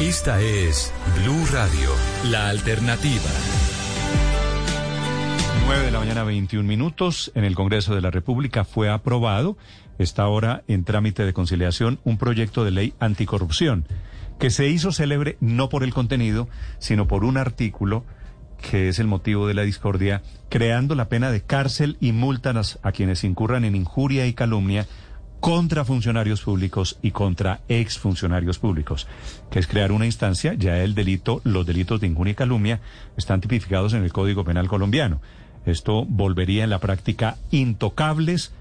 [0.00, 0.92] Esta es
[1.22, 1.88] Blue Radio,
[2.28, 3.30] la alternativa.
[5.66, 7.30] 9 de la mañana, 21 minutos.
[7.36, 9.56] En el Congreso de la República fue aprobado,
[10.00, 13.86] está ahora en trámite de conciliación, un proyecto de ley anticorrupción
[14.40, 16.48] que se hizo célebre no por el contenido,
[16.80, 18.04] sino por un artículo
[18.68, 22.90] que es el motivo de la discordia, creando la pena de cárcel y multas a
[22.90, 24.88] quienes incurran en injuria y calumnia
[25.44, 29.06] contra funcionarios públicos y contra exfuncionarios públicos,
[29.50, 32.80] que es crear una instancia, ya el delito, los delitos de injuria y calumnia
[33.18, 35.20] están tipificados en el Código Penal colombiano.
[35.66, 38.54] Esto volvería en la práctica intocables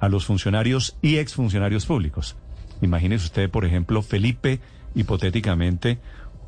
[0.00, 2.36] a los funcionarios y exfuncionarios públicos.
[2.80, 4.60] Imagínese usted, por ejemplo, Felipe,
[4.94, 5.98] hipotéticamente,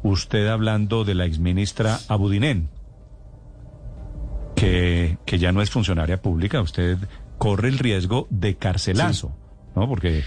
[0.03, 2.71] usted hablando de la exministra Abudinen,
[4.55, 6.97] que, que ya no es funcionaria pública, usted
[7.37, 9.37] corre el riesgo de carcelazo,
[9.77, 9.89] ¿no?
[9.89, 10.25] Porque...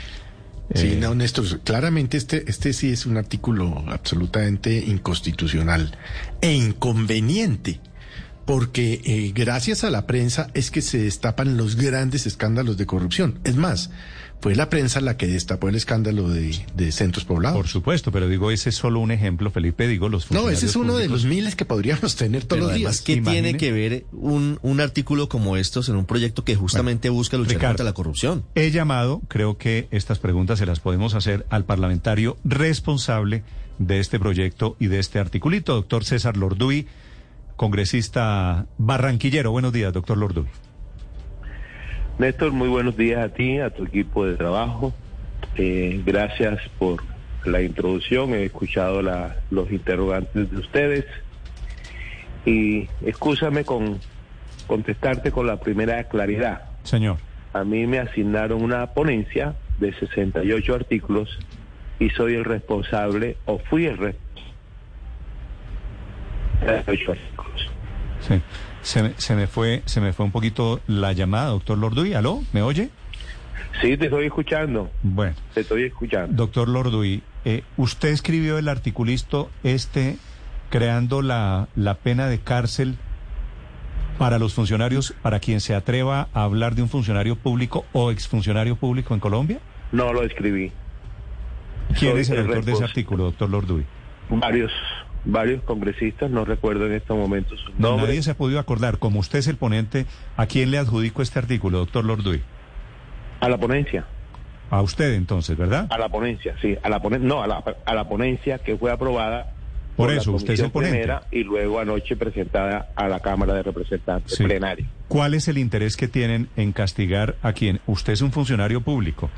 [0.76, 5.98] Sí, eh, no, Néstor, claramente este, este sí es un artículo absolutamente inconstitucional
[6.42, 7.80] e inconveniente,
[8.46, 13.40] porque eh, gracias a la prensa es que se destapan los grandes escándalos de corrupción.
[13.44, 13.92] Es más,
[14.42, 17.58] fue la prensa la que destapó el escándalo de, de centros poblados.
[17.58, 20.76] Por supuesto, pero digo, ese es solo un ejemplo, Felipe, digo, los No, ese es
[20.76, 23.02] uno de los miles que podríamos tener todos Pero los además, días.
[23.06, 27.10] ¿qué Imagine- tiene que ver un, un artículo como estos en un proyecto que justamente
[27.10, 27.72] busca luchar Ricardo.
[27.74, 28.46] contra la corrupción?
[28.56, 33.44] He llamado, creo que estas preguntas se las podemos hacer al parlamentario responsable
[33.78, 36.88] de este proyecto y de este articulito, doctor César Lorduy,
[37.60, 39.52] congresista barranquillero.
[39.52, 40.46] Buenos días, doctor Lorduy.
[42.18, 44.94] Néstor, muy buenos días a ti, a tu equipo de trabajo.
[45.58, 47.04] Eh, gracias por
[47.44, 48.34] la introducción.
[48.34, 51.06] He escuchado la- los interrogantes de ustedes.
[52.46, 54.00] Y excúsame con
[54.66, 56.62] contestarte con la primera claridad.
[56.84, 57.18] Señor.
[57.52, 61.38] A mí me asignaron una ponencia de 68 artículos
[62.00, 64.30] y soy el responsable, o fui el responsable
[66.62, 67.49] de 68 artículos.
[68.30, 68.42] Sí.
[68.82, 72.14] Se, me- se me fue, se me fue un poquito la llamada, doctor Lorduy.
[72.14, 72.42] ¿Aló?
[72.54, 72.90] ¿Me oye?
[73.82, 75.36] Sí, te estoy escuchando, Bueno.
[75.54, 76.34] te estoy escuchando.
[76.34, 80.18] Doctor Lorduy, eh, usted escribió el articulista este
[80.70, 82.96] creando la, la pena de cárcel
[84.18, 88.76] para los funcionarios, para quien se atreva a hablar de un funcionario público o exfuncionario
[88.76, 89.60] público en Colombia.
[89.92, 90.72] No lo escribí.
[91.98, 93.86] ¿Quién Soy es el el autor de ese artículo, doctor Lorduy?
[94.30, 94.72] varios
[95.26, 98.08] varios congresistas, no recuerdo en estos momentos sus No, nombres.
[98.10, 98.98] nadie se ha podido acordar.
[98.98, 100.06] Como usted es el ponente,
[100.38, 102.42] ¿a quién le adjudico este artículo, doctor Lorduy?
[103.42, 104.06] A la ponencia,
[104.72, 105.88] A usted entonces, ¿verdad?
[105.90, 108.92] a la ponencia, sí, a la ponencia, no, a la, a la ponencia que fue
[108.92, 109.52] aprobada
[109.96, 110.98] Por la eso, usted es el ponente.
[111.00, 114.44] primera y luego anoche presentada a la Cámara de Representantes Sí.
[114.44, 114.86] plenaria.
[115.08, 117.80] ¿Cuál es el interés que tienen en castigar a quien?
[117.88, 119.30] Usted es un funcionario público.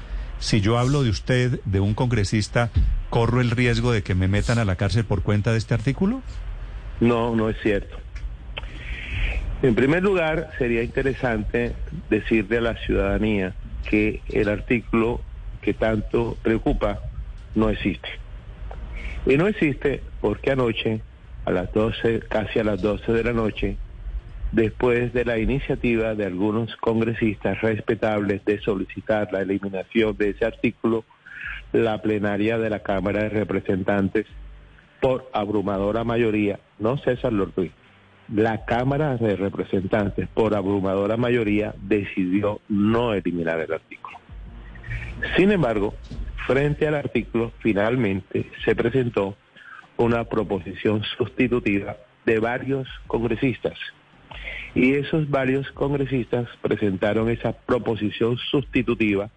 [0.41, 2.71] Si yo hablo de usted, de un congresista,
[3.11, 6.23] ¿corro el riesgo de que me metan a la cárcel por cuenta de este artículo?
[6.99, 7.95] No, no es cierto.
[9.61, 11.75] En primer lugar, sería interesante
[12.09, 13.53] decirle a la ciudadanía
[13.87, 15.21] que el artículo
[15.61, 16.99] que tanto preocupa
[17.53, 18.09] no existe.
[19.27, 21.01] Y no existe porque anoche,
[21.45, 23.77] a las 12, casi a las 12 de la noche,
[24.51, 31.05] después de la iniciativa de algunos congresistas respetables de solicitar la eliminación de ese artículo,
[31.71, 34.25] la plenaria de la Cámara de Representantes,
[34.99, 37.71] por abrumadora mayoría, no César Lorduy,
[38.33, 44.17] la Cámara de Representantes, por abrumadora mayoría, decidió no eliminar el artículo.
[45.37, 45.93] Sin embargo,
[46.45, 49.35] frente al artículo, finalmente se presentó
[49.97, 53.77] una proposición sustitutiva de varios congresistas.
[54.75, 59.29] Y esos varios congresistas presentaron esa proposición sustitutiva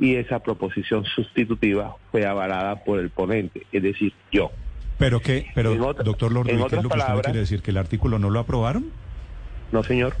[0.00, 4.50] y esa proposición sustitutiva fue avalada por el ponente, es decir, yo.
[4.98, 7.62] Pero que, pero otra- doctor Lorduy, ¿qué es lo que usted me quiere decir?
[7.62, 8.86] ¿Que el artículo no lo aprobaron?
[9.72, 10.14] No, señor.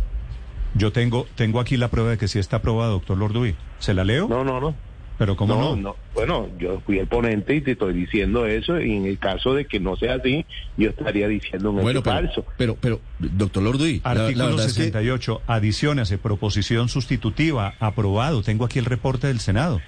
[0.74, 3.54] Yo tengo, tengo aquí la prueba de que sí está aprobado, doctor Lorduy.
[3.78, 4.28] ¿Se la leo?
[4.28, 4.74] No, no, no.
[5.16, 5.76] Pero ¿cómo no?
[5.76, 5.96] no, no.
[6.14, 9.64] Bueno, yo fui el ponente y te estoy diciendo eso y en el caso de
[9.66, 10.44] que no sea así,
[10.76, 12.44] yo estaría diciendo un Bueno, hecho pero, falso.
[12.56, 18.42] pero, pero, doctor Lorduy, la, la Artículo verdad es que 68, adiciónase, proposición sustitutiva, aprobado.
[18.42, 19.80] Tengo aquí el reporte del Senado.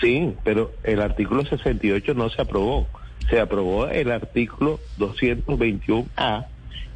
[0.00, 2.86] Sí, pero el artículo 68 no se aprobó.
[3.30, 6.46] se aprobó el artículo 221A,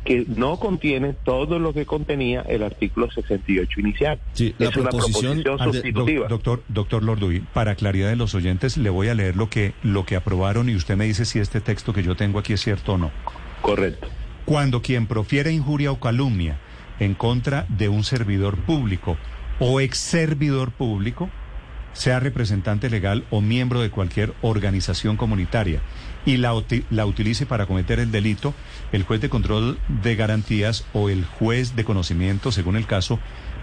[0.09, 4.19] que no contiene todo lo que contenía el artículo 68 inicial.
[4.33, 6.21] Sí, la es una proposición- proposición Ah, de- sustitutiva.
[6.23, 9.75] doc- doctor, doctor Lorduy, para claridad de los oyentes, le voy a leer lo que,
[9.83, 12.63] lo que aprobaron y usted me dice si este texto que yo tengo aquí es
[12.63, 13.11] cierto o no.
[13.61, 14.09] Correcto.
[14.47, 16.59] Cuando quien profiere injuria o calumnia
[17.01, 19.19] en contra de un servidor público
[19.61, 21.29] o ex servidor público,
[21.93, 25.81] sea representante legal o miembro de cualquier organización comunitaria
[26.27, 26.53] y la,
[26.91, 28.55] la utilice para cometer el delito,
[28.93, 33.19] el juez de control de garantías o el juez de conocimiento, según el caso,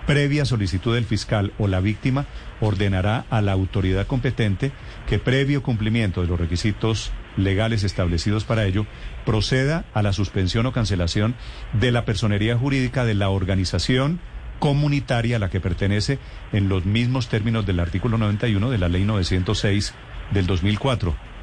[0.05, 2.25] previa solicitud del fiscal o la víctima,
[2.61, 4.71] ordenará a la autoridad competente
[5.07, 8.85] que previo cumplimiento de los requisitos legales establecidos para ello,
[9.25, 11.35] proceda a la suspensión o cancelación
[11.73, 14.19] de la personería jurídica de la organización
[14.59, 16.17] comunitaria a la que pertenece
[16.53, 19.93] en los mismos términos del artículo 91 de la ley 906
[20.31, 21.34] del 2004.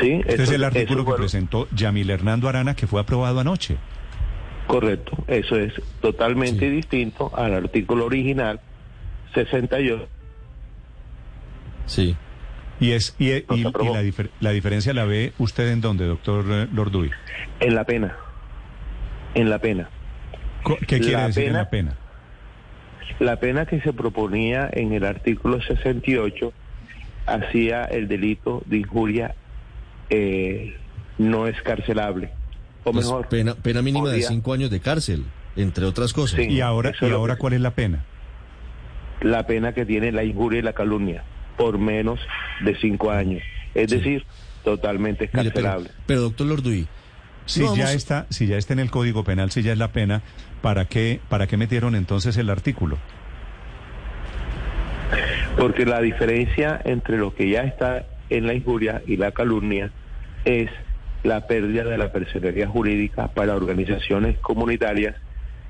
[0.00, 3.76] Sí, Este es el artículo que presentó Yamil Hernando Arana que fue aprobado anoche.
[4.66, 8.60] Correcto, eso es totalmente distinto al artículo original
[9.34, 10.08] 68.
[11.86, 12.16] Sí.
[12.80, 13.40] Y es y, la,
[14.02, 17.10] difer- la diferencia la ve usted en dónde, doctor Lorduy.
[17.60, 18.16] En la pena.
[19.34, 19.88] En la pena.
[20.86, 21.96] ¿Qué quiere La decir en pena- la pena?
[23.20, 26.52] La pena que se proponía en el artículo 68
[27.26, 29.34] hacía el delito de injuria
[30.10, 30.76] eh,
[31.18, 32.30] no escarcelable.
[32.84, 35.24] O Pues mejor, pena, pena mínima de cinco años de cárcel,
[35.56, 36.40] entre otras cosas.
[36.40, 36.46] Sí.
[36.50, 38.04] Y ahora, y es ahora ¿cuál es la pena?
[39.20, 41.24] la pena que tiene la injuria y la calumnia
[41.56, 42.20] por menos
[42.62, 43.42] de cinco años.
[43.74, 43.96] Es Sí.
[43.98, 44.26] decir,
[44.64, 45.90] totalmente Mire, pero, escarcelable.
[46.06, 46.86] pero doctor Lorduy,
[47.46, 49.92] Si No, ya está, si ya está en el Código Penal, si ya es la
[49.92, 50.22] pena,
[50.62, 52.98] ¿para qué, para qué metieron entonces el artículo?
[55.58, 59.90] Porque la diferencia entre lo que ya está en la injuria y la calumnia
[60.44, 60.70] es
[61.22, 65.16] la pérdida de la personería jurídica para organizaciones comunitarias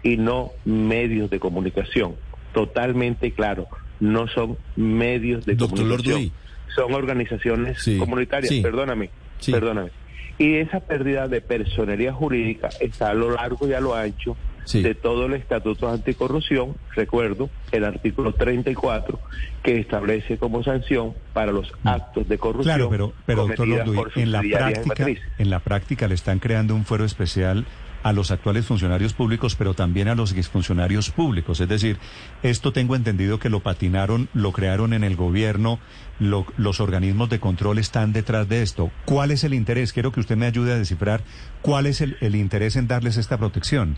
[0.02, 2.16] y no medios de comunicación.
[2.52, 3.66] Totalmente claro,
[4.00, 6.14] no son medios de Doctor comunicación.
[6.14, 6.32] Lorduy.
[6.74, 8.60] Son organizaciones Sí, comunitarias, sí.
[8.60, 9.52] perdóname, Sí.
[9.52, 9.90] perdóname.
[10.38, 14.82] Y esa pérdida de personería jurídica está a lo largo y a lo ancho Sí.
[14.82, 19.20] de todo el Estatuto Anticorrupción, recuerdo, el artículo 34,
[19.62, 22.76] que establece como sanción para los actos de corrupción Mm.
[22.78, 25.06] Claro, pero, pero doctor por en la práctica,
[25.38, 27.66] en la práctica le están creando un fuero especial
[28.02, 31.58] a los actuales funcionarios públicos, pero también a los exfuncionarios públicos.
[31.60, 31.96] Es decir,
[32.42, 35.78] esto tengo entendido que lo patinaron, lo crearon en el gobierno,
[36.18, 38.90] lo- los organismos de control están detrás de esto.
[39.06, 39.94] ¿Cuál es el interés?
[39.94, 41.22] Quiero que usted me ayude a descifrar
[41.62, 43.96] cuál es el, el interés en darles esta protección.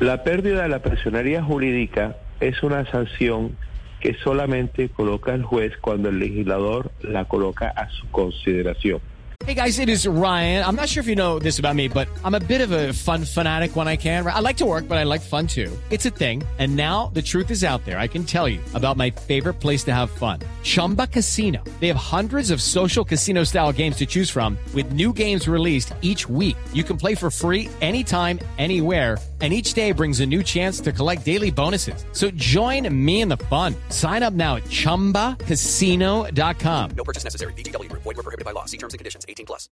[0.00, 3.58] La pérdida de la personería jurídica es una sanción
[4.00, 9.02] que solamente coloca el juez cuando el legislador la coloca a su consideración.
[9.46, 10.64] Hey guys, it is Ryan.
[10.64, 12.94] I'm not sure if you know this about me, but I'm a bit of a
[12.94, 14.26] fun fanatic when I can.
[14.26, 15.70] I like to work, but I like fun too.
[15.90, 16.42] It's a thing.
[16.58, 17.98] And now the truth is out there.
[17.98, 20.40] I can tell you about my favorite place to have fun.
[20.62, 21.62] Chumba Casino.
[21.80, 25.92] They have hundreds of social casino style games to choose from with new games released
[26.00, 26.56] each week.
[26.72, 29.18] You can play for free anytime, anywhere.
[29.40, 32.04] And each day brings a new chance to collect daily bonuses.
[32.12, 33.74] So join me in the fun.
[33.88, 36.90] Sign up now at chumbacasino.com.
[36.94, 37.54] No purchase necessary.
[37.54, 38.02] Group.
[38.02, 38.66] Void were prohibited by law.
[38.66, 39.24] See terms and conditions.
[39.26, 39.70] 18 plus.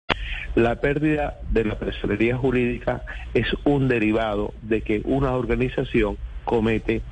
[0.54, 3.04] La pérdida de la personería jurídica
[3.34, 7.02] es un derivado de que una organización comete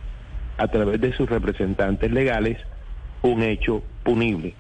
[0.57, 2.57] a través de sus representantes legales
[3.23, 4.54] un hecho punible.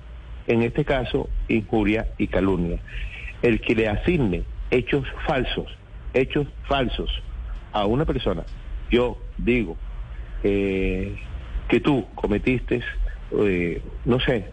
[0.46, 2.78] En este caso, injuria y calumnia.
[3.42, 5.66] El que le asigne hechos falsos,
[6.14, 7.10] hechos falsos
[7.76, 8.42] a una persona,
[8.90, 9.76] yo digo
[10.42, 11.14] eh,
[11.68, 12.82] que tú cometiste,
[13.38, 14.50] eh, no sé,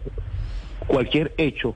[0.86, 1.74] cualquier hecho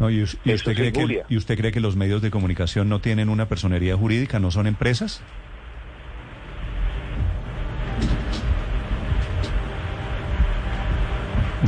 [0.00, 1.22] No, y, usted cree que.
[1.28, 4.66] ¿Y usted cree que los medios de comunicación no tienen una personería jurídica, no son
[4.66, 5.22] empresas?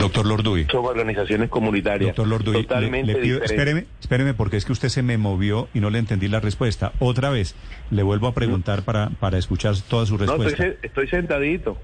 [0.09, 0.67] Doctor Lorduy.
[0.71, 2.09] son organizaciones comunitarias.
[2.09, 5.81] Doctor Lorduy, totalmente le, pido, espéreme, espéreme, porque es que usted se me movió y
[5.81, 6.93] no le entendí la respuesta.
[6.99, 7.55] Otra vez,
[7.91, 10.87] le vuelvo a preguntar para, para escuchar toda su No, estoy, respuesta.
[10.87, 11.79] estoy sentadito.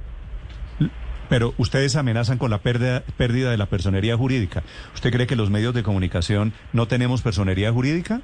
[1.29, 4.63] Pero ustedes amenazan con la pérdida, pérdida de la personería jurídica.
[4.95, 8.21] ¿Usted cree que los medios de comunicación no tenemos personería jurídica?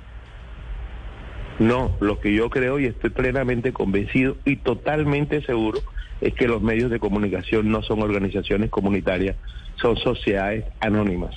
[1.58, 5.80] No, lo que yo creo y estoy plenamente convencido y totalmente seguro
[6.20, 9.36] es que los medios de comunicación no son organizaciones comunitarias,
[9.80, 11.34] son sociedades anónimas.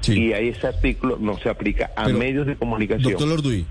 [0.00, 0.24] Sí.
[0.24, 3.12] Y ahí ese artículo no se aplica a Pero, medios de comunicación.
[3.12, 3.66] doctor Lorduy,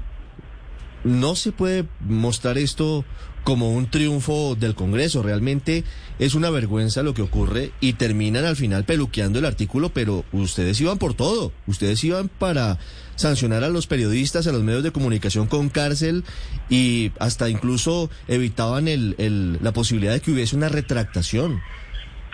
[1.04, 3.06] no se puede mostrar esto
[3.44, 5.22] como un triunfo del Congreso.
[5.22, 5.84] Realmente
[6.18, 10.80] es una vergüenza lo que ocurre y terminan al final peluqueando el artículo, pero ustedes
[10.82, 11.52] iban por todo.
[11.68, 12.80] Ustedes iban para
[13.16, 16.24] sancionar a los periodistas, a los medios de comunicación con cárcel
[16.70, 21.62] y hasta incluso evitaban el, el- la posibilidad de que hubiese una retractación.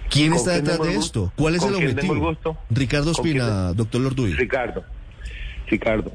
[0.09, 1.31] ¿Quién ¿Con está detrás de esto?
[1.36, 2.36] ¿Cuál es ¿Con el objetivo?
[2.69, 4.33] Ricardo ¿Con quién Espina, doctor Lorduy.
[4.33, 4.83] Ricardo,
[5.67, 6.12] Ricardo,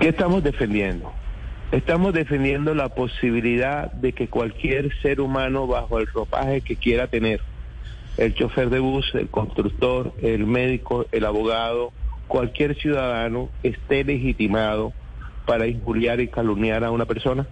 [0.00, 1.12] ¿qué estamos defendiendo?
[1.72, 7.40] Estamos defendiendo la posibilidad de que cualquier ser humano bajo el ropaje que quiera tener,
[8.18, 11.92] el chofer de bus, el constructor, el médico, el abogado,
[12.32, 14.94] cualquier ciudadano esté legitimado
[15.44, 17.46] para injuriar y calumniar a una persona.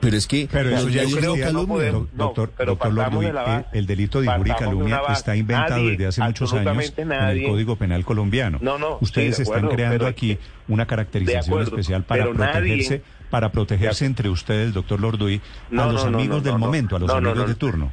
[0.00, 2.72] Pero es que Pero eso ya nadie existía, lo que no podemos- no, doctor, pero
[2.72, 5.12] doctor partamos Lorduy, de la base- el, el delito de injuria y calumnia base.
[5.12, 7.46] está inventado Nadie, desde hace muchos años en el.
[7.46, 8.58] Código Penal colombiano.
[8.60, 12.34] No, no, Ustedes sí, están acuerdo, creando pero- aquí una caracterización acuerdo, especial para nadie-
[12.34, 15.40] protegerse, para protegerse entre ustedes, doctor Lorduy,
[15.70, 16.66] No, a los no, no, amigos no, del no, no.
[16.66, 17.48] momento, a los No, no, amigos no.
[17.48, 17.92] de turno.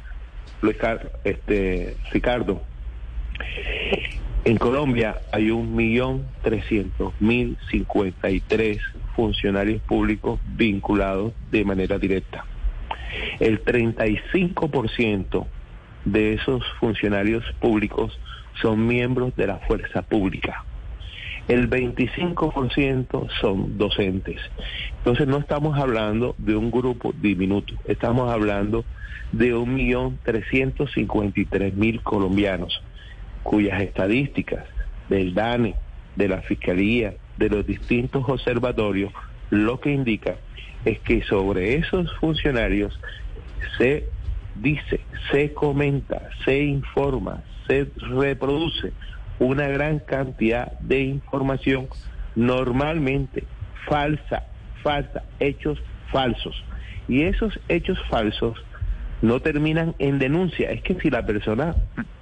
[0.62, 2.60] Luis Car- este, Ricardo,
[4.44, 8.78] en Colombia hay un millón trescientos mil cincuenta y tres
[9.14, 12.44] funcionarios públicos vinculados de manera directa.
[13.38, 15.46] El 35%
[16.04, 18.18] de esos funcionarios públicos
[18.62, 20.64] son miembros de la fuerza pública.
[21.48, 24.40] El 25% son docentes.
[24.98, 28.84] Entonces no estamos hablando de un grupo diminuto, estamos hablando
[29.32, 32.82] de un millón trescientos cincuenta y tres mil colombianos,
[33.42, 34.64] cuyas estadísticas
[35.08, 35.74] del DANE,
[36.16, 39.12] de la Fiscalía, de los distintos observatorios,
[39.50, 40.36] lo que indica
[40.84, 42.98] es que sobre esos funcionarios
[43.76, 44.06] se
[44.54, 48.92] dice, se comenta, se informa, se reproduce
[49.38, 51.88] una gran cantidad de información
[52.34, 53.44] normalmente
[53.86, 54.44] falsa,
[54.82, 55.82] falsa, hechos
[56.12, 56.62] falsos.
[57.08, 58.62] Y esos hechos falsos
[59.22, 60.70] no terminan en denuncia.
[60.70, 61.74] Es que si la persona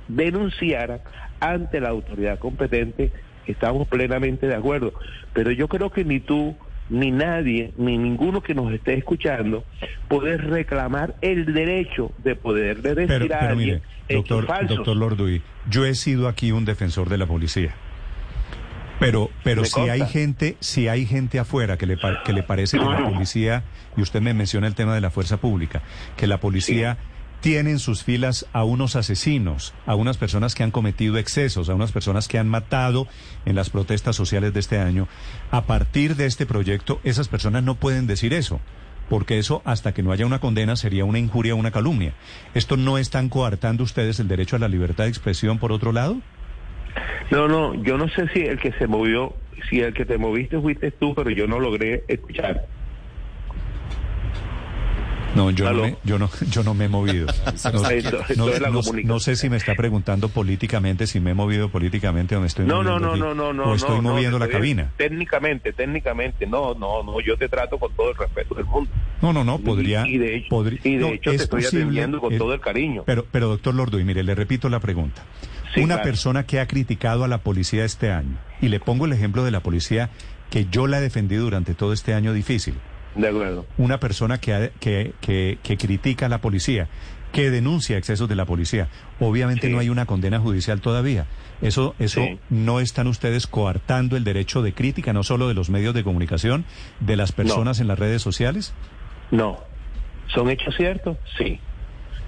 [0.08, 1.00] denunciara
[1.40, 3.12] ante la autoridad competente,
[3.46, 4.92] estamos plenamente de acuerdo.
[5.32, 6.56] Pero yo creo que ni tú,
[6.90, 9.64] ni nadie, ni ninguno que nos esté escuchando,
[10.08, 14.76] puede reclamar el derecho de poderle decir Pero, a alguien mire, doctor, falsos.
[14.78, 17.74] doctor Lorduy, yo he sido aquí un defensor de la policía.
[18.98, 22.84] Pero, pero si hay gente, si hay gente afuera que le, que le parece que
[22.84, 23.62] la policía,
[23.96, 25.82] y usted me menciona el tema de la fuerza pública,
[26.16, 26.98] que la policía
[27.40, 31.74] tiene en sus filas a unos asesinos, a unas personas que han cometido excesos, a
[31.74, 33.06] unas personas que han matado
[33.44, 35.08] en las protestas sociales de este año,
[35.50, 38.60] a partir de este proyecto, esas personas no pueden decir eso.
[39.08, 42.12] Porque eso, hasta que no haya una condena, sería una injuria una calumnia.
[42.54, 46.20] ¿Esto no están coartando ustedes el derecho a la libertad de expresión por otro lado?
[47.30, 49.34] No, no, yo no sé si el que se movió,
[49.70, 52.66] si el que te moviste fuiste tú, pero yo no logré escuchar.
[55.38, 57.26] No, yo no, me, yo no, yo no me he movido.
[59.04, 62.66] No, sé si me está preguntando políticamente, si me he movido políticamente o me estoy
[62.66, 63.64] No, moviendo no, no, no, no.
[63.70, 64.90] o estoy moviendo la cabina.
[64.96, 68.90] Técnicamente, técnicamente, no, no, no, yo te trato con todo el respeto del mundo.
[69.22, 70.06] No, no, no, podría.
[70.06, 72.36] Y, y de hecho, podría- y de no, hecho es te estoy posible, atendiendo con
[72.36, 73.02] todo el cariño.
[73.06, 75.22] Pero, pero doctor Lorduy, mire, le repito la pregunta.
[75.74, 76.02] Sí, Una claro.
[76.10, 79.50] persona que ha criticado a la policía este año, y le pongo el ejemplo de
[79.50, 80.10] la policía
[80.50, 82.74] que yo la he defendido durante todo este año difícil.
[83.18, 83.66] De acuerdo.
[83.76, 86.88] Una persona que, que, que, que critica a la policía,
[87.32, 88.88] que denuncia excesos de la policía.
[89.20, 89.72] Obviamente Sí.
[89.72, 91.26] no hay una condena judicial todavía.
[91.60, 92.38] Eso, eso Sí.
[92.48, 96.64] no están ustedes coartando el derecho de crítica, no solo de los medios de comunicación,
[97.00, 98.72] de las personas en las redes sociales.
[99.30, 99.58] No.
[100.28, 101.18] ¿Son hechos ciertos?
[101.36, 101.60] Sí.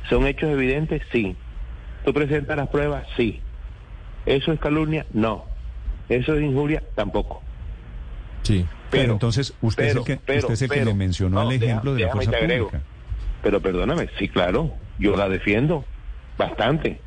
[0.09, 1.03] ¿Son hechos evidentes?
[1.13, 1.37] Sí.
[2.05, 3.07] ¿Tú presentas las pruebas?
[3.17, 3.41] Sí.
[4.27, 5.07] ¿Eso es calumnia?
[5.13, 5.45] No.
[6.09, 6.83] ¿Eso es injuria?
[6.97, 7.41] Tampoco.
[8.43, 8.67] Sí.
[8.91, 10.95] Pero, Pero- entonces, usted es el pero- que, pero- usted es el que pero- le
[10.95, 12.83] mencionó no, el ejemplo de la fuerza pública.
[13.43, 15.85] Pero perdóname, sí, claro, yo la defiendo
[16.37, 17.01] bastante.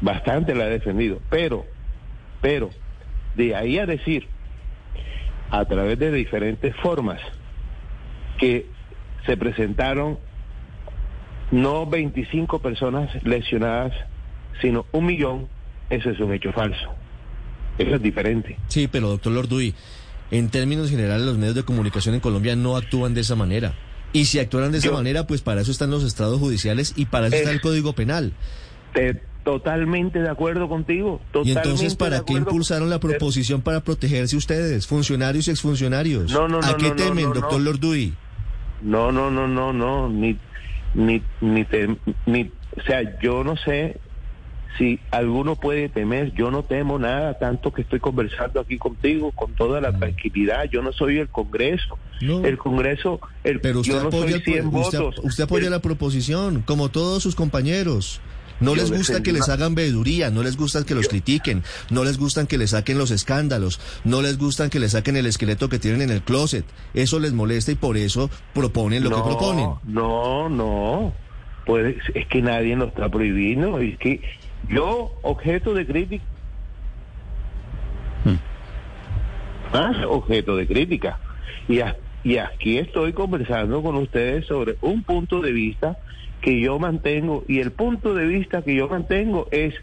[0.00, 1.20] Bastante la he defendido.
[1.30, 1.64] Pero,
[2.40, 2.70] pero,
[3.34, 4.28] de ahí a decir,
[5.50, 7.20] a través de diferentes formas,
[8.38, 8.66] que
[9.24, 10.18] se presentaron
[11.50, 13.92] no 25 personas lesionadas,
[14.60, 15.48] sino un millón,
[15.90, 16.94] eso es un hecho falso.
[17.78, 18.58] Eso es diferente.
[18.68, 19.74] Sí, pero doctor Lorduy,
[20.30, 23.74] en términos generales los medios de comunicación en Colombia no actúan de esa manera.
[24.12, 27.06] Y si actuaran de esa Yo- manera, pues para eso están los estrados judiciales y
[27.06, 28.32] para eso Es- está el Código Penal.
[28.94, 31.20] Te- totalmente de acuerdo contigo.
[31.22, 36.32] Y Totalmente entonces, ¿para qué impulsaron la proposición para protegerse ustedes, funcionarios y exfuncionarios?
[36.32, 37.60] No, no, no, ¿A qué temen, doctor.
[37.60, 38.14] Lorduy?
[38.82, 40.36] No, no, no, no, no, ni,
[40.94, 43.98] ni, ni, te, ni, o sea, yo no sé
[44.78, 49.54] si alguno puede temer, yo no temo nada, tanto que estoy conversando aquí contigo con
[49.54, 50.64] toda la tranquilidad.
[50.70, 51.98] Yo no soy el Congreso.
[52.20, 52.44] No.
[52.44, 55.24] El Congreso, el, Pero usted yo no apoya, soy el- 100 usted, votos.
[55.24, 58.20] usted apoya El- la proposición, como todos sus compañeros.
[58.58, 62.16] No les gusta que les hagan veeduría, no les gusta que los critiquen, no les
[62.18, 65.78] gustan que les saquen los escándalos, no les gustan que les saquen el esqueleto que
[65.78, 66.64] tienen en el closet.
[66.94, 69.70] Eso les molesta y por eso proponen lo no, que proponen.
[69.84, 71.12] No, no.
[71.66, 73.78] Pues es que nadie nos está prohibiendo.
[73.78, 74.22] Es que
[74.68, 76.24] yo, objeto de crítica.
[79.72, 81.18] Más objeto de crítica.
[81.68, 85.96] Y, a- y aquí estoy conversando con ustedes sobre un punto de vista
[86.40, 87.44] que yo mantengo.
[87.48, 89.74] Y el punto de vista que yo mantengo es: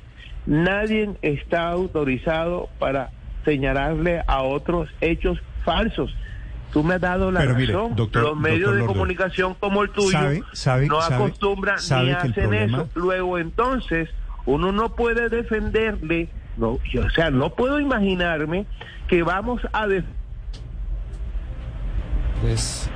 [0.45, 3.11] nadie está autorizado para
[3.45, 6.15] señalarle a otros hechos falsos.
[6.71, 7.95] Tú me has dado la Pero mire, razón.
[7.95, 11.75] doctor- Los medios doctor de Lordo, comunicación como el tuyo ¿sabe- sabe- no sabe- acostumbran
[11.75, 12.89] ni hacen problema- eso.
[12.95, 14.09] Luego entonces
[14.45, 18.65] uno no puede defenderle, no, yo, o sea, no puedo imaginarme
[19.07, 20.05] que vamos a def-
[22.41, 22.89] Pues,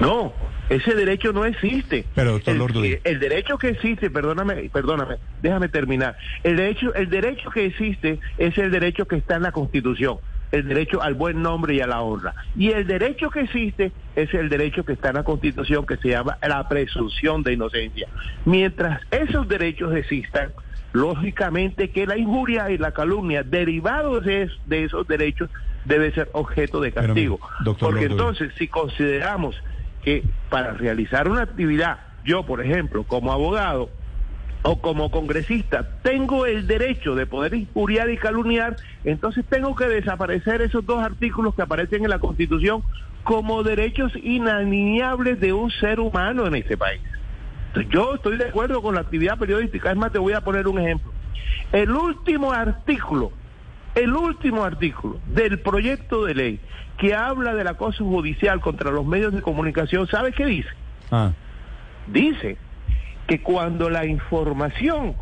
[0.00, 0.32] no,
[0.68, 2.06] ese derecho no existe.
[2.14, 6.16] Pero, doctor el, eh, el derecho que existe, perdóname, perdóname, déjame terminar.
[6.42, 10.18] El derecho, el derecho que existe es el derecho que está en la Constitución,
[10.52, 12.34] el derecho al buen nombre y a la honra.
[12.54, 16.10] Y el derecho que existe es el derecho que está en la Constitución que se
[16.10, 18.06] llama la presunción de inocencia.
[18.44, 20.52] Mientras esos derechos existan,
[20.92, 25.48] lógicamente que la injuria y la calumnia derivados de, de esos derechos
[25.86, 27.40] debe ser objeto de castigo.
[27.64, 29.56] doctor Porque entonces, si consideramos
[30.04, 33.90] que para realizar una actividad, yo, por ejemplo, como abogado
[34.62, 40.62] o como congresista, tengo el derecho de poder injuriar y calumniar, entonces tengo que desaparecer
[40.62, 42.82] esos dos artículos que aparecen en la Constitución
[43.24, 47.00] como derechos inalineables de un ser humano en este país.
[47.68, 49.90] Entonces, yo estoy de acuerdo con la actividad periodística.
[49.90, 51.10] Es más, te voy a poner un ejemplo.
[51.72, 53.32] El último artículo,
[53.94, 56.60] el último artículo del proyecto de ley
[56.98, 60.68] que habla del acoso judicial contra los medios de comunicación, ¿sabes qué dice?
[61.10, 61.32] Ah,
[62.06, 62.58] Dice
[63.26, 65.14] que cuando la información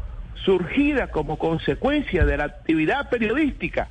[0.44, 3.88] surgida como consecuencia de la actividad periodística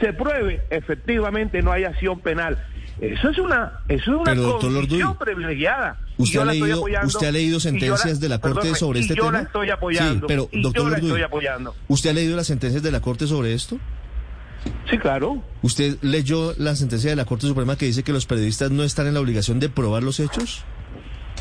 [0.00, 2.58] se pruebe, efectivamente no hay acción penal.
[3.00, 5.98] Eso es una, eso es una Pero, condición privilegiada.
[6.18, 9.24] ¿Usted ha, leído, apoyando, ¿Usted ha leído sentencias la- de la Corte sobre este yo
[9.26, 9.38] tema?
[9.38, 10.20] la estoy apoyando.
[10.20, 11.74] Sí, pero, y doctor yo la Lorduy, estoy apoyando.
[11.88, 13.78] ¿usted ha leído las sentencias de la Corte sobre esto?
[14.90, 15.42] Sí, claro.
[15.62, 19.06] ¿Usted leyó la sentencia de la Corte Suprema que dice que los periodistas no están
[19.06, 20.64] en la obligación de probar los hechos?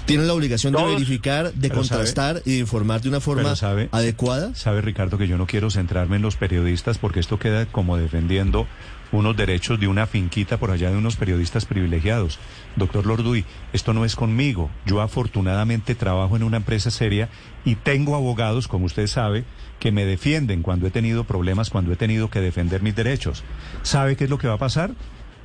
[0.05, 3.87] ¿Tienen la obligación de verificar, de sabe- contrastar y de informar de una forma sabe-
[3.91, 4.53] adecuada?
[4.55, 8.67] Sabe, Ricardo, que yo no quiero centrarme en los periodistas porque esto queda como defendiendo
[9.13, 12.39] unos derechos de una finquita por allá de unos periodistas privilegiados.
[12.77, 14.69] Doctor Lorduy, esto no es conmigo.
[14.85, 17.29] Yo afortunadamente trabajo en una empresa seria
[17.65, 19.43] y tengo abogados, como usted sabe,
[19.79, 23.43] que me defienden cuando he tenido problemas, cuando he tenido que defender mis derechos.
[23.83, 24.91] ¿Sabe qué es lo que va a pasar?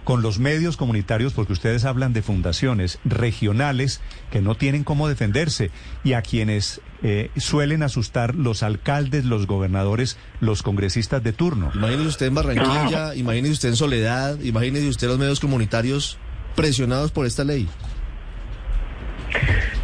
[0.07, 5.73] Con los medios comunitarios, porque ustedes hablan de fundaciones regionales que no tienen cómo defenderse
[6.05, 11.73] y a quienes eh, suelen asustar los alcaldes, los gobernadores, los congresistas de turno.
[11.75, 16.19] Imagínese usted en Barranquilla, imagínese usted en Soledad, imagínese usted los medios comunitarios
[16.55, 17.69] presionados por esta ley.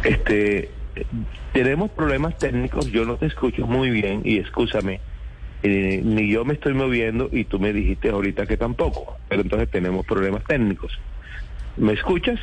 [0.05, 0.71] Este,
[1.51, 5.01] tenemos problemas técnicos, yo no te escucho muy bien y escúchame,
[5.63, 9.69] eh, ni yo me estoy moviendo y tú me dijiste ahorita que tampoco, pero entonces
[9.71, 10.91] tenemos problemas técnicos.
[11.77, 12.39] ¿Me escuchas?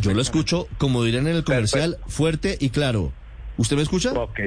[0.00, 3.12] Yo lo escucho, como dirían en el comercial, fuerte y claro.
[3.56, 4.12] ¿Usted me escucha?
[4.12, 4.40] Ok.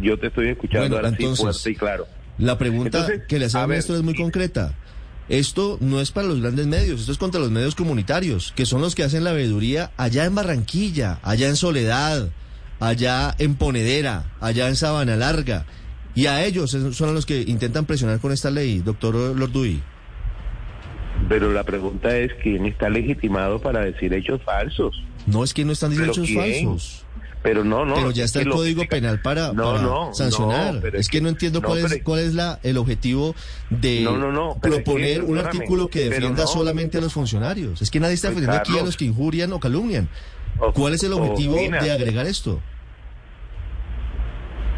[0.00, 2.06] Yo te estoy escuchando Bueno, ahora entonces, sí fuerte y claro.
[2.38, 4.74] La pregunta Entonces, que le a hacemos ver, esto es muy concreta.
[5.28, 8.80] Esto no es para los grandes medios, esto es contra los medios comunitarios, que son
[8.80, 12.30] los que hacen la veeduría allá en Barranquilla, allá en Soledad,
[12.80, 15.66] allá en Ponedera, allá en Sabana Larga.
[16.14, 19.80] Y a ellos son a los que intentan presionar con esta ley, doctor Lorduy.
[21.28, 25.02] Pero la pregunta es quién está legitimado para decir hechos falsos.
[25.26, 26.66] No es que no están diciendo ¿Pero hechos quién?
[26.66, 27.04] falsos.
[27.42, 27.94] Pero no, no.
[27.94, 30.74] pero ya está es el Código Penal para, No, para no, sancionar.
[30.74, 33.34] no, pero es que no entiendo cuál es cuál es la el objetivo
[33.70, 37.80] de es que, proponer un artículo que defienda solamente a los funcionarios.
[37.80, 40.08] Es que nadie está Pues, defendiendo aquí a los que injurian o calumnian.
[40.58, 41.80] O- ¿Cuál es el objetivo opina.
[41.82, 42.60] de agregar esto?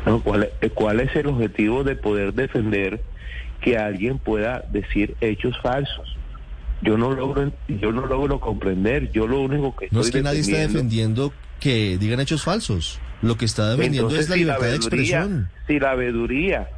[0.06, 3.02] No, ¿cuál, es- ¿Cuál es el objetivo de poder defender
[3.60, 6.16] que alguien pueda decir hechos falsos?
[6.80, 9.12] Yo no logro, yo no logro comprender.
[9.12, 13.00] Yo lo único que No estoy es que nadie está defendiendo- que digan hechos falsos.
[13.20, 14.76] Lo que está defendiendo Entonces, es la si libertad de veeduría-
[15.20, 15.50] expresión.
[15.68, 16.68] Si la veeduría,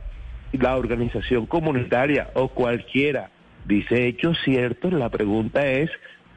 [0.53, 3.31] la organización comunitaria o cualquiera
[3.65, 5.91] dice hechos ciertos, la pregunta es,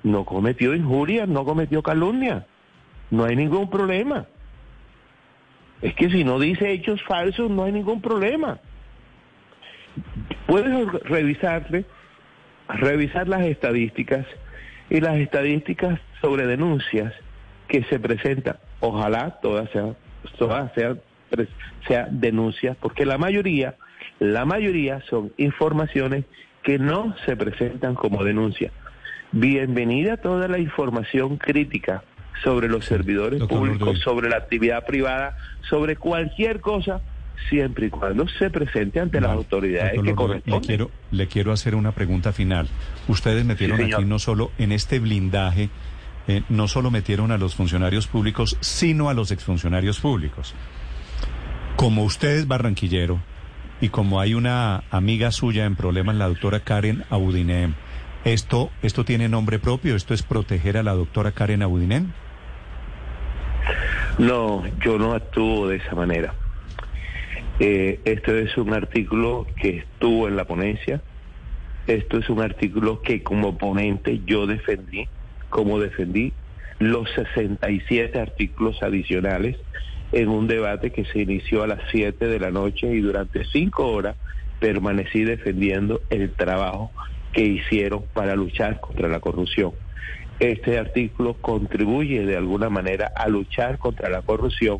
[0.04, 2.45] no cometió injuria, no cometió calumnia.
[3.12, 4.26] No hay ningún problema.
[5.81, 8.59] Es que si no dice hechos falsos no hay ningún problema.
[10.47, 11.85] Puedes revisarle,
[12.67, 14.25] revisar las estadísticas
[14.89, 17.13] y las estadísticas sobre denuncias
[17.67, 18.57] que se presentan.
[18.79, 19.95] Ojalá todas sean,
[20.37, 21.01] todas sean,
[21.87, 23.75] sean denuncias, porque la mayoría,
[24.19, 26.25] la mayoría son informaciones
[26.63, 28.71] que no se presentan como denuncia.
[29.31, 32.03] Bienvenida toda la información crítica
[32.43, 35.38] sobre los servidores públicos, sobre la actividad privada,
[35.69, 37.02] sobre cualquier cosa,
[37.50, 40.62] siempre y cuando se presente ante las autoridades que corresponden.
[40.62, 42.67] Le quiero, le quiero hacer una pregunta final.
[43.08, 45.69] Ustedes metieron aquí no solo en este blindaje,
[46.28, 50.54] eh, no solo metieron a los funcionarios públicos, sino a los exfuncionarios públicos.
[51.76, 53.19] Como usted es barranquillero
[53.80, 57.76] y como hay una amiga suya en problemas, la doctora Karen Abudinem,
[58.26, 59.95] ¿esto, ¿esto tiene nombre propio?
[59.95, 62.12] ¿Esto es proteger a la doctora Karen Abudinem?
[64.17, 66.34] No, yo no actúo de esa manera.
[67.60, 71.01] Eh, esto es un artículo que estuvo en la ponencia.
[71.88, 75.08] Esto es un artículo que como ponente yo defendí,
[75.49, 76.34] como defendí
[76.80, 79.58] los 67 artículos adicionales
[80.12, 83.88] en un debate que se inició a las 7 de la noche y durante cinco
[83.88, 84.15] horas
[84.60, 86.91] permanecí defendiendo el trabajo
[87.34, 89.73] que hicieron para luchar contra la corrupción
[90.39, 94.80] este artículo contribuye de alguna manera a luchar contra la corrupción,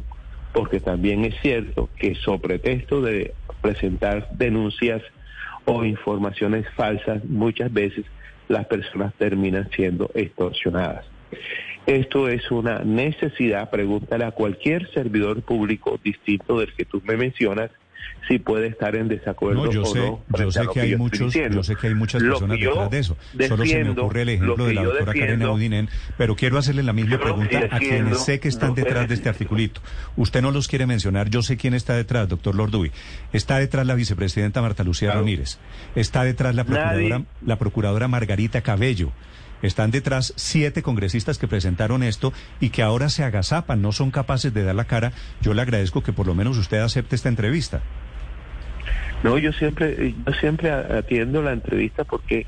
[0.54, 5.02] porque también es cierto que sobre pretexto de presentar denuncias
[5.66, 8.06] o informaciones falsas, muchas veces
[8.48, 11.06] las personas terminan siendo extorsionadas.
[11.86, 17.72] Esto es una necesidad, pregúntale a cualquier servidor público distinto del que tú me mencionas,
[18.28, 20.22] si puede estar en desacuerdo no, yo sé, no.
[20.38, 23.18] Yo sé que hay muchos, yo sé que hay muchas personas detrás de eso.
[23.48, 26.94] Solo se me ocurre el ejemplo de la doctora Karen Audinen, pero quiero hacerle la
[26.94, 29.82] misma pregunta a quienes sé que están detrás de este articulito.
[30.16, 32.92] Usted no los quiere mencionar, yo sé quién está detrás, doctor Lorduy.
[33.34, 35.58] Está detrás la vicepresidenta Marta Lucía Ramírez.
[35.96, 39.12] Está detrás la procuradora, la procuradora Margarita Cabello.
[39.62, 44.54] Están detrás siete congresistas que presentaron esto y que ahora se agazapan, no son capaces
[44.54, 45.14] de dar la cara.
[45.42, 47.82] Yo le agradezco que por lo menos usted acepte esta entrevista.
[49.24, 52.46] No, yo siempre, yo siempre atiendo la entrevista porque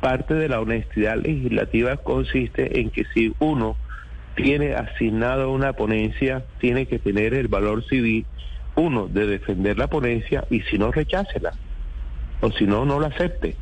[0.00, 3.76] parte de la honestidad legislativa consiste en que si uno
[4.34, 8.24] tiene asignado una ponencia, tiene que tener el valor civil,
[8.74, 11.52] uno, de defender la ponencia y si no, rechácela.
[12.40, 13.56] O si no, no la acepte.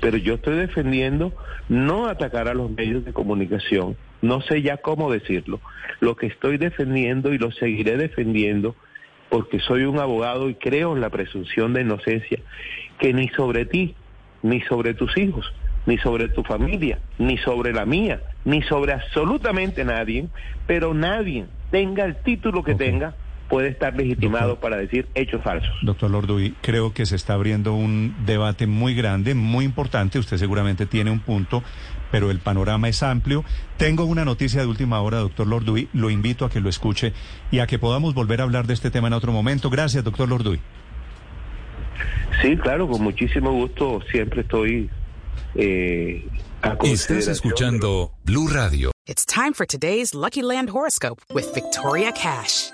[0.00, 1.32] Pero yo estoy defendiendo
[1.68, 5.60] no atacar a los medios de comunicación, no sé ya cómo decirlo.
[6.00, 8.74] Lo que estoy defendiendo y lo seguiré defendiendo
[9.28, 12.38] porque soy un abogado y creo en la presunción de inocencia,
[12.98, 13.94] que ni sobre ti,
[14.42, 15.52] ni sobre tus hijos,
[15.86, 20.26] ni sobre tu familia, ni sobre la mía, ni sobre absolutamente nadie,
[20.66, 23.14] pero nadie tenga el título que tenga,
[23.48, 25.74] puede estar legitimado para decir hechos falsos.
[25.82, 30.18] Doctor Lorduy, creo que se está abriendo un debate muy grande, muy importante.
[30.18, 31.62] Usted seguramente tiene un punto,
[32.10, 33.44] pero el panorama es amplio.
[33.76, 35.88] Tengo una noticia de última hora, doctor Lorduy.
[35.92, 37.12] Lo invito a que lo escuche
[37.50, 39.70] y a que podamos volver a hablar de este tema en otro momento.
[39.70, 40.60] Gracias, doctor Lorduy.
[42.42, 44.00] Sí, claro, con muchísimo gusto.
[44.10, 44.90] Siempre estoy.
[45.54, 46.26] Eh,
[46.62, 48.90] a Estás escuchando Blue Radio.
[49.06, 52.73] It's time for today's Lucky Land horoscope with Victoria Cash.